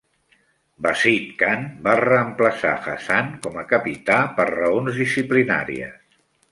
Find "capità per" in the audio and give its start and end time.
3.77-4.51